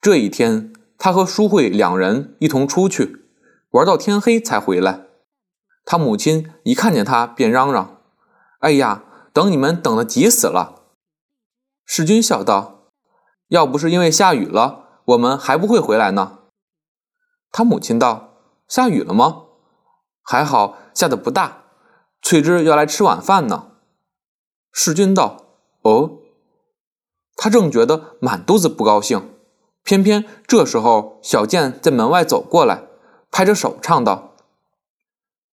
[0.00, 3.26] 这一天，他和淑慧两人一同出去
[3.70, 5.06] 玩到天黑才回来。
[5.84, 8.00] 他母亲一看见他，便嚷嚷
[8.60, 9.02] ：“哎呀，
[9.32, 10.84] 等你们等得急死了！”
[11.84, 12.90] 世君笑道
[13.48, 16.40] ：“要不是因为下雨了，我们还不会回来呢。”
[17.50, 18.34] 他母亲道
[18.68, 19.46] ：“下雨了吗？
[20.22, 21.64] 还好下的不大。
[22.22, 23.72] 翠芝要来吃晚饭呢。”
[24.70, 26.18] 世君道：“哦。”
[27.36, 29.30] 他正觉得满肚子不高兴，
[29.88, 32.82] 偏偏这时候小健在门外走过来，
[33.30, 34.34] 拍着手唱道：“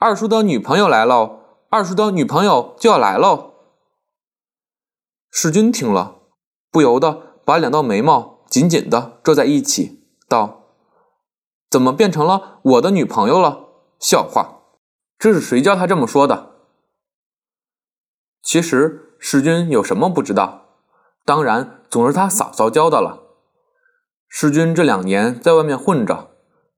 [0.00, 1.40] 二叔的女朋友来喽！
[1.68, 3.52] 二叔的女朋友就要来喽！”
[5.30, 6.22] 世君听了，
[6.70, 10.70] 不由得把两道眉毛紧紧的皱在一起，道
[11.68, 13.68] ：“怎么变成了我的女朋友了？
[14.00, 14.60] 笑话！
[15.18, 16.54] 这是谁教他这么说的？”
[18.42, 20.62] 其实世君有什么不知道？
[21.26, 23.23] 当然总是他嫂嫂教的了。
[24.36, 26.30] 世君这两年在外面混着，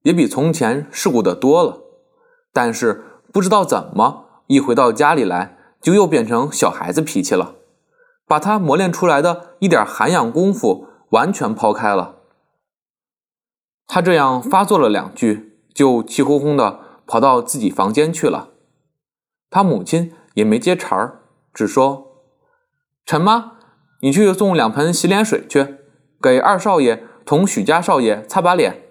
[0.02, 1.80] 也比从前世故的多了，
[2.52, 7.54] 但是不知道怎么一回到家里来，就又变成小孩子脾气了。
[8.26, 12.16] 把他磨练出来的一点涵养功夫完全抛开了。
[13.86, 18.50] 他这样发作了两句，就气哄哄的跑到自己房间去了。
[19.48, 21.22] 他母亲也没接茬儿，
[21.54, 22.18] 只说
[23.06, 23.52] ：“陈妈，
[24.02, 25.76] 你去送两盆洗脸水去，
[26.20, 28.84] 给二少爷同许家少爷擦把脸。”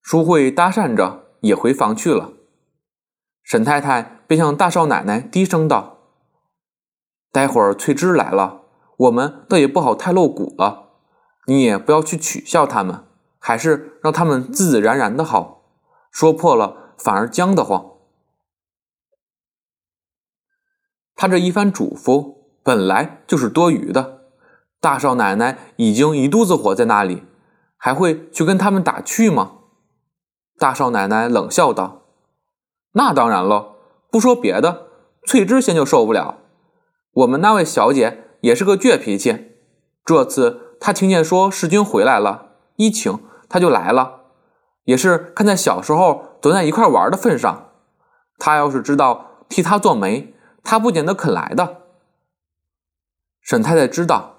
[0.00, 2.32] 淑慧搭讪着也回房去了。
[3.42, 5.98] 沈太太便向大少奶奶低声道。
[7.32, 8.62] 待会儿翠芝来了，
[8.96, 10.84] 我们倒也不好太露骨了。
[11.46, 13.04] 你也不要去取笑他们，
[13.38, 15.64] 还是让他们自自然然的好。
[16.10, 17.98] 说破了反而僵得慌。
[21.14, 24.25] 他这一番嘱咐本来就是多余的。
[24.86, 27.24] 大少奶奶已经一肚子火在那里，
[27.76, 29.54] 还会去跟他们打趣吗？
[30.60, 32.02] 大少奶奶冷笑道
[32.94, 33.74] ：“那当然了，
[34.12, 34.86] 不说别的，
[35.26, 36.38] 翠芝先就受不了。”
[37.14, 39.56] 我们那位小姐也是个倔脾气，
[40.04, 44.20] 这次她听见说世君回来了，一请她就来了，
[44.84, 47.70] 也是看在小时候总在一块玩的份上。
[48.38, 50.32] 她要是知道替她做媒，
[50.62, 51.78] 她不见得肯来的。
[53.40, 54.35] 沈太太知道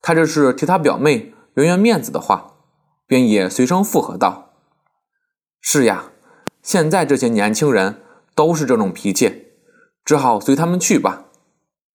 [0.00, 2.54] 他这是替他表妹圆圆面子的话，
[3.06, 4.54] 便也随声附和道
[5.60, 6.12] ：“是呀，
[6.62, 8.02] 现在这些年轻人
[8.34, 9.48] 都是这种脾气，
[10.04, 11.26] 只好随他们去吧。”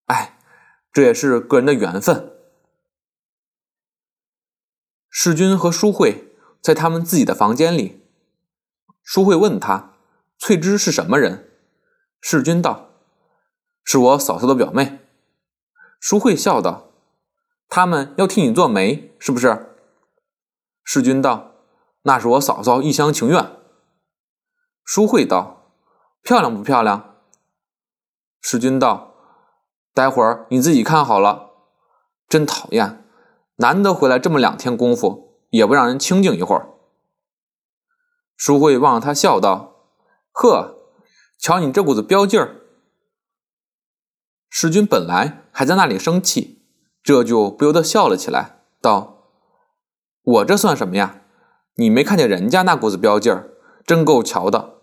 [0.08, 0.38] 哎，
[0.92, 2.32] 这也是个人的缘分。
[5.10, 8.04] 世君和淑慧在他们自己的房间里，
[9.04, 9.94] 淑慧问他
[10.38, 11.52] ：“翠芝是什么人？”
[12.20, 12.90] 世君道
[13.86, 15.00] ：“是我嫂嫂的表妹。”
[16.02, 16.92] 淑慧笑道
[17.76, 19.76] ：“他们要替你做媒，是不是？”
[20.86, 21.54] 世君道
[22.04, 23.44] ：“那是我嫂嫂一厢情愿。”
[24.86, 25.72] 淑慧道
[26.22, 27.16] ：“漂亮不漂亮？”
[28.40, 29.16] 世君道。
[29.92, 31.50] 待会儿你自己看好了。
[32.30, 33.08] 真讨厌，
[33.56, 36.70] 难得回来这么两天功夫，也不让人清静一会儿。
[38.38, 39.88] 淑慧望着他笑道
[40.32, 40.78] ：“呵，
[41.40, 42.62] 瞧你这股子彪劲儿。”
[44.48, 46.63] 世君本来还在那里生气，
[47.04, 49.28] 这就不由得笑了起来，道
[50.24, 51.22] ：“我这算什么呀？
[51.76, 53.50] 你没看见人家那股子飙劲儿，
[53.86, 54.76] 真够瞧的。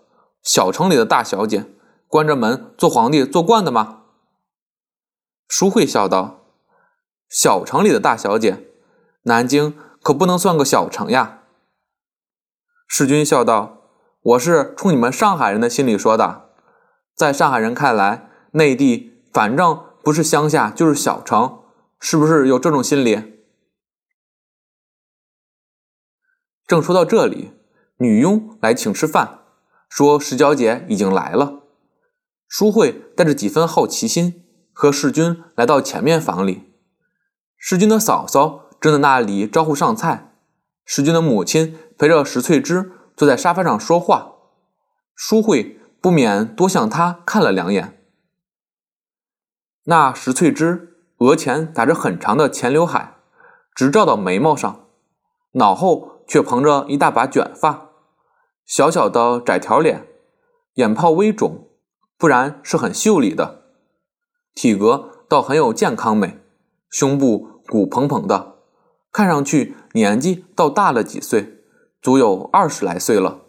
[0.42, 1.66] 小城里的大小姐，
[2.06, 4.02] 关着门做皇帝做惯的吗？”
[5.48, 6.44] 淑慧笑道
[7.30, 8.68] ：“小城里的大小姐，
[9.22, 11.38] 南京可不能算个小城呀。”
[12.86, 13.78] 世君笑道
[14.22, 16.50] ：“我是冲你们上海人的心里说的，
[17.16, 21.59] 在上海人看来，内地反正不是乡下就是小城，
[22.00, 23.44] 是不是有这种心理？”
[26.66, 27.52] 正说到这里，
[27.98, 29.42] 女佣来请吃饭，
[29.88, 31.62] 说石小姐已经来了。
[32.48, 34.46] 淑慧带着几分好奇心。
[34.72, 36.72] 和世君来到前面房里，
[37.58, 40.32] 世君的嫂嫂正在那里招呼上菜，
[40.86, 44.36] 世君的母亲陪着石翠芝坐在沙发上说话，
[45.14, 48.02] 淑慧不免多向她看了两眼。
[49.84, 50.89] 那石翠芝
[51.20, 53.16] 额前打着很长的前刘海，
[53.74, 54.86] 直照到眉毛上，
[55.52, 57.90] 脑后却蓬着一大把卷发，
[58.64, 60.06] 小小的窄条脸，
[60.74, 61.68] 眼泡微肿，
[62.16, 63.64] 不然是很秀丽的。
[64.54, 66.38] 体格倒很有健康美，
[66.88, 68.54] 胸部鼓蓬蓬的，
[69.12, 71.58] 看上去年纪倒大了几岁，
[72.00, 73.42] 足有二十来岁了。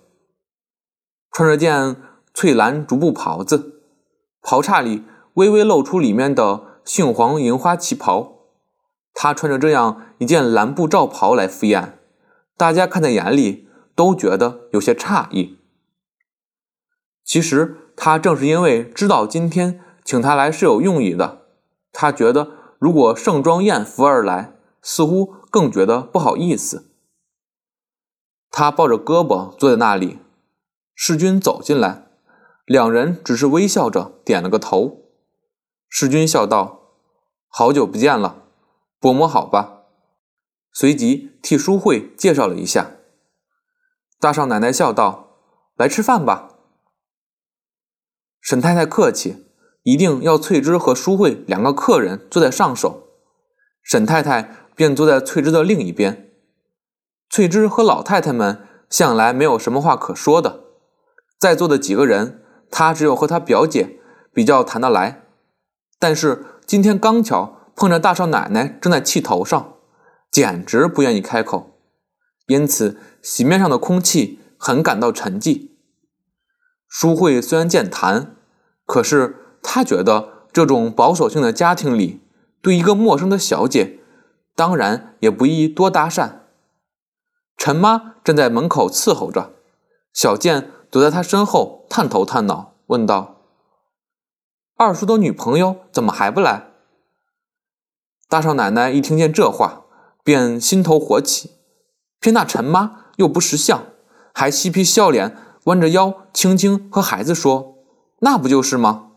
[1.31, 1.95] 穿着件
[2.33, 3.81] 翠蓝竹布袍子，
[4.41, 8.39] 袍叉里微微露出里面的杏黄银花旗袍。
[9.13, 11.99] 他穿着这样一件蓝布罩袍来赴宴，
[12.55, 15.59] 大家看在眼里，都觉得有些诧异。
[17.23, 21.41] 其实他正是因为知道今天请他来是有用意的，
[21.91, 26.89] 他觉得如果盛装艳服而来，似乎更觉得不好意思。
[28.49, 30.19] 他抱着胳膊坐在那里，
[30.95, 32.07] 世君走进来，
[32.65, 35.00] 两人只是微笑着点了个头。
[35.93, 36.93] 世君笑道
[37.51, 38.43] ：“好久不见了，
[38.97, 39.81] 伯母好吧？”
[40.71, 42.91] 随即替淑慧介绍了一下。
[44.17, 45.35] 大少奶奶笑道
[45.75, 46.47] ：“来吃饭吧。”
[48.39, 49.47] 沈太太客气，
[49.83, 53.09] 一定要翠芝和淑慧两个客人坐在上首，
[53.83, 56.31] 沈太太便坐在翠芝的另一边。
[57.29, 60.61] 翠芝和老太太们向来没有什么话可说的，
[61.37, 62.41] 在座的几个人，
[62.71, 63.99] 她只有和她表姐
[64.33, 65.20] 比较谈得来，
[66.01, 69.75] 但是今天刚巧碰着大少奶奶正在气头上，
[70.31, 71.77] 简直不愿意开口，
[72.47, 75.69] 因此席面上的空气很感到沉寂。
[76.87, 78.35] 淑慧虽然健谈，
[78.87, 82.21] 可是她觉得这种保守性的家庭里，
[82.63, 83.99] 对一个陌生的小姐，
[84.55, 86.31] 当然也不宜多搭讪。
[87.55, 89.51] 陈妈站在门口伺候着，
[90.11, 93.40] 小健躲在她身后探头探脑，问道
[94.81, 96.71] ：“二叔的女朋友怎么还不来？”
[98.27, 99.85] 大少奶奶一听见这话，
[100.23, 101.51] 便心头火起，
[102.19, 103.83] 偏那陈妈又不识相，
[104.33, 105.37] 还嬉皮笑脸。
[105.65, 107.75] 弯着腰，轻轻和孩子说
[108.21, 109.11] ：“那不就是吗？”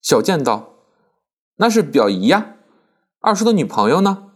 [0.00, 0.76] 小健道
[1.56, 2.54] ：“那是表姨呀，
[3.20, 4.30] 二叔的女朋友呢。”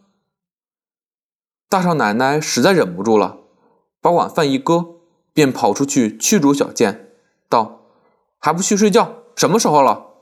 [1.70, 3.38] 大少奶奶实在忍不住了，
[4.02, 4.96] 把晚饭一搁，
[5.32, 7.14] 便跑出去驱逐小健，
[7.48, 7.86] 道
[8.38, 9.23] ：“还不去睡觉？
[9.36, 10.12] 什么时候了？”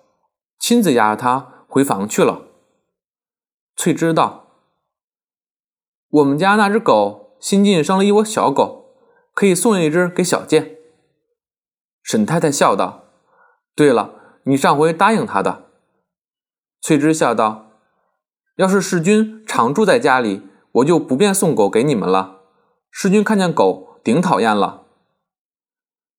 [0.61, 2.43] 亲自押着他回房去了。
[3.77, 4.47] 翠芝道
[6.11, 8.81] ：“我们家那只狗新近生了一窝小狗。”
[9.35, 10.77] 可以送一只给小健。
[12.03, 13.05] 沈太太笑道
[13.75, 15.71] ：“对了，你上回答应他的。”
[16.83, 17.71] 翠芝笑道
[18.57, 20.43] ：“要是世君常住在家里，
[20.73, 22.43] 我就不便送狗给你们了。
[22.91, 24.85] 世君看见狗顶讨厌了。”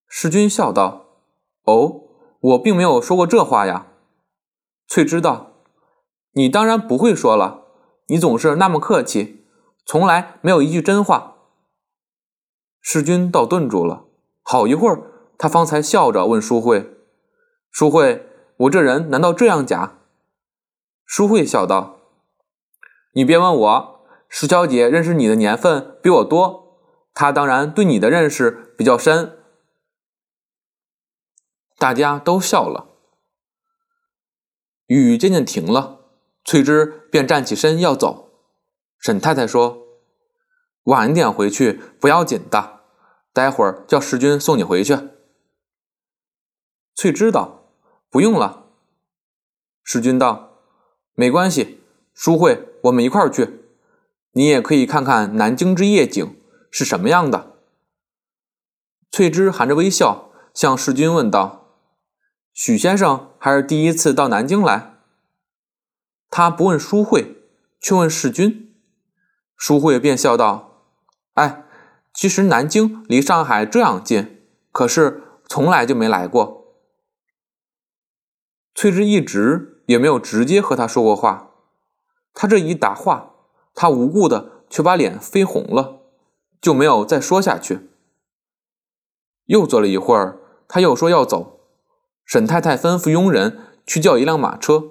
[0.10, 1.06] 世君笑道
[1.66, 2.03] ：“哦，
[2.44, 3.88] 我并没有说过这话呀。”
[4.88, 5.54] 翠芝道
[6.36, 7.64] ：“你当然不会说了，
[8.08, 9.46] 你总是那么客气，
[9.86, 11.36] 从来没有一句真话。”
[12.82, 14.06] 世君倒顿住了，
[14.42, 15.02] 好一会儿，
[15.38, 16.98] 他方才笑着问淑慧
[17.72, 20.00] ：“淑慧，我这人难道这样假？”
[21.08, 22.00] 淑慧笑道
[23.16, 26.78] ：“你别问我，石小姐认识你的年份比我多，
[27.14, 29.40] 她当然对你的认识比较深。”
[31.84, 32.88] 大家都笑了。
[34.86, 36.00] 雨渐渐停了，
[36.46, 38.32] 翠芝便站起身要走。
[39.00, 39.86] 沈太太说。
[40.84, 42.86] 晚一点回去不要紧的，
[43.34, 44.98] 待会儿叫世君送你回去。
[46.96, 47.66] 翠芝道
[48.10, 48.68] ：“不用了。”
[49.84, 50.60] 世君道
[51.16, 51.82] ：“没关系，
[52.14, 53.60] 淑慧，我们一块儿去。
[54.32, 56.38] 你也可以看看南京之夜景
[56.72, 57.58] 是什么样的。”
[59.12, 61.60] 翠芝含着微笑向世君问道
[62.54, 64.94] ：“许先生还是第一次到南京来？”
[66.30, 67.44] 他不问淑慧，
[67.80, 68.76] 却问世君。
[69.56, 70.88] 淑慧便笑道。
[71.34, 71.66] 哎，
[72.14, 74.42] 其实南京离上海这样近，
[74.72, 76.78] 可是从来就没来过。
[78.76, 81.52] 翠芝一直也没有直接和他说过话，
[82.34, 83.36] 他这一答话，
[83.76, 86.02] 他无故的却把脸绯红了，
[86.60, 87.90] 就没有再说下去。
[89.46, 91.53] 又坐了一会儿，他又说要走，
[92.26, 94.84] 沈太太吩咐佣人去叫一辆马车，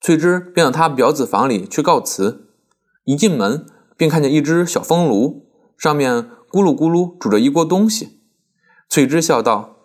[0.00, 2.48] 翠芝便到他表子房里去告辞，
[3.04, 5.46] 一进门便看见一只小风炉。
[5.76, 8.22] 上面咕噜咕噜煮着一锅东西，
[8.88, 9.76] 翠芝笑道：“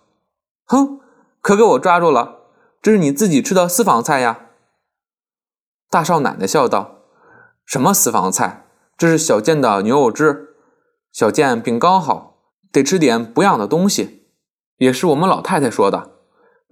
[0.65, 0.99] 哼，
[1.41, 2.39] 可给我抓住了！
[2.81, 4.47] 这是你自己吃的私房菜呀。”
[5.89, 7.01] 大少奶奶笑道
[7.65, 8.67] ：“什么私房菜？
[8.97, 10.55] 这是小健的牛肉汁。
[11.11, 12.37] 小健病刚好，
[12.71, 14.27] 得吃点补养的东西。
[14.77, 16.11] 也是我们老太太说的，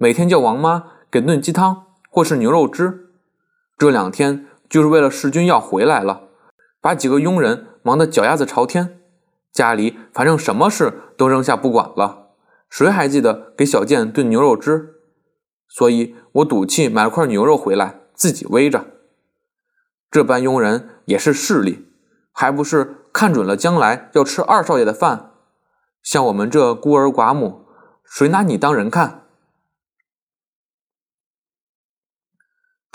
[0.02, 3.10] 每天叫王妈给炖鸡汤或是牛肉汁。
[3.76, 6.22] 这两天就是为了世君要回来了，
[6.80, 8.98] 把几个佣人忙得脚丫子朝天。”
[9.52, 12.28] 家里反正什么事都扔下不管了，
[12.70, 14.94] 谁还记得给小健炖牛肉汁？
[15.68, 18.86] 所以我赌气买了块牛肉回来，自己煨着。
[20.10, 21.86] 这班佣人也是势利，
[22.32, 25.32] 还不是看准了将来要吃二少爷的饭？
[26.02, 27.66] 像我们这孤儿寡母，
[28.02, 29.19] 谁拿你当人看？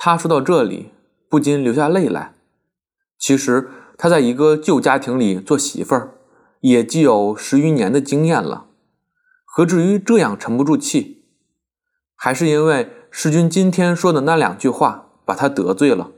[0.05, 0.91] 他说到这里，
[1.27, 2.35] 不禁流下泪来，
[3.17, 6.11] 其实他在一个旧家庭里做媳妇儿，
[6.59, 8.67] 也既有十余年的经验了，
[9.45, 11.25] 何至于这样沉不住气？
[12.15, 16.11] 还是因为世君今天说的那两句话把他得罪了，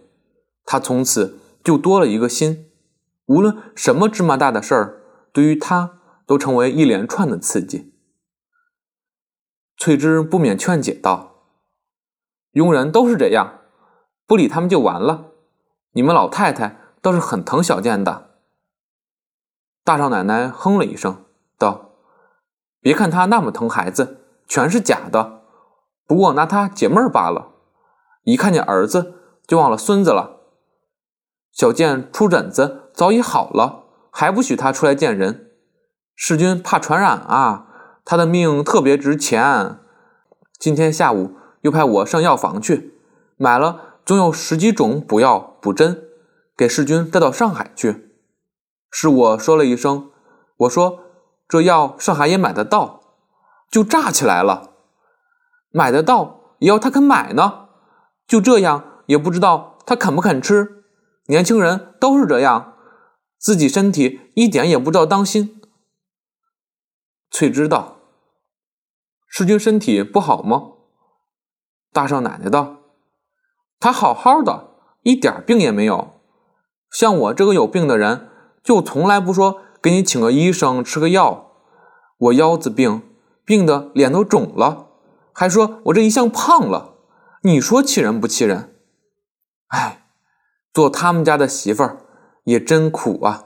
[0.65, 2.65] 他从此就多了一个心，
[3.27, 5.01] 无论什么芝麻大的事儿，
[5.31, 7.93] 对于他都成为一连串的刺激。
[9.77, 11.45] 翠芝不免劝解道
[12.51, 13.56] ：“佣人都是这样，
[14.27, 15.31] 不理他们就完了。
[15.93, 18.31] 你们老太太倒是很疼小健的。”
[19.83, 21.23] 大少奶奶哼了一声，
[21.57, 21.91] 道
[22.81, 25.41] ：“别看他那么疼孩子，全是假的，
[26.05, 27.53] 不过拿他解闷罢了。
[28.23, 29.13] 一看见儿子，
[29.47, 30.41] 就忘了孙子了。
[31.51, 35.51] 小健出疹子早已好了，还不许他出来见人。
[36.13, 37.63] 世君怕传染啊。”
[38.09, 39.79] 他的命特别值钱，
[40.57, 42.97] 今天下午又派我上药房去
[43.35, 46.07] 买了，总有十几种补药补针，
[46.55, 48.09] 给世君带到上海去。
[48.89, 50.09] 是我说了一声，
[50.59, 51.03] 我说
[51.45, 53.01] 这药上海也买得到，
[53.69, 54.71] 就炸起来了。
[55.71, 57.67] 买得到也要他肯买呢，
[58.25, 60.85] 就这样也不知道他肯不肯吃。
[61.25, 62.75] 年轻人都是这样，
[63.37, 65.59] 自己身体一点也不知道当心。
[67.29, 67.97] 翠芝道。
[69.27, 70.75] 世君身体不好吗？
[71.91, 72.76] 大少奶奶道
[73.79, 74.71] ：“他好好的，
[75.03, 76.19] 一点病也没有。
[76.91, 78.29] 像我这个有病的人，
[78.63, 81.51] 就从来不说给你请个医生吃个药。
[82.17, 83.03] 我腰子病，
[83.45, 84.87] 病的脸都肿了，
[85.33, 86.95] 还说我这一向胖了。
[87.43, 88.75] 你说气人不气人？
[89.67, 90.07] 哎，
[90.73, 91.97] 做他们家的媳妇儿
[92.45, 93.45] 也真苦啊。”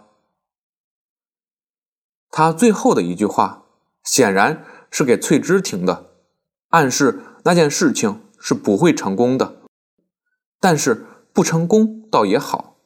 [2.31, 3.63] 他最后的一句话，
[4.03, 4.63] 显然。
[4.93, 6.11] 是给翠芝听的，
[6.71, 9.60] 暗示那件事情是不会成功的。
[10.61, 12.77] 但是不成功倒也好。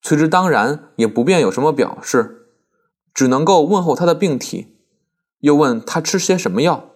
[0.00, 2.50] 随之当然也不便有什么表示，
[3.12, 4.76] 只能够问候他的病体，
[5.40, 6.93] 又问他吃些什么药。